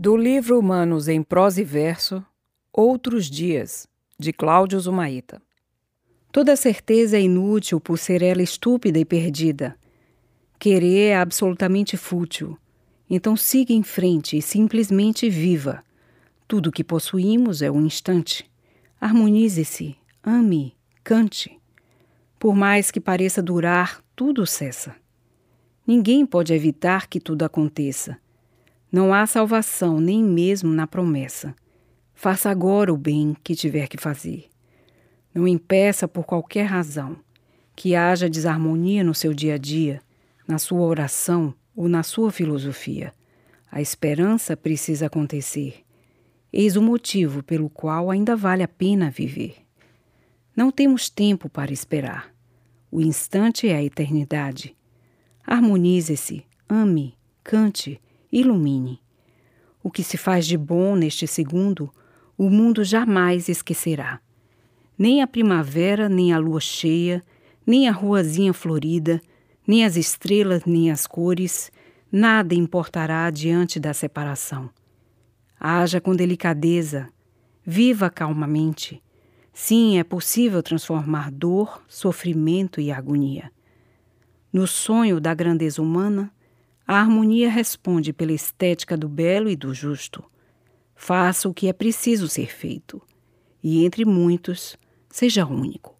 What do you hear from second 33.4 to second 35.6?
que tiver que fazer. Não